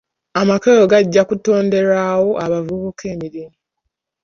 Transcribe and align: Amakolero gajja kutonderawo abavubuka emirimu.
Amakolero 0.41 0.83
gajja 0.91 1.21
kutonderawo 1.29 2.29
abavubuka 2.45 3.03
emirimu. 3.13 3.57